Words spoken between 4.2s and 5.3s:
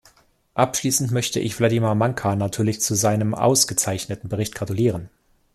Bericht gratulieren.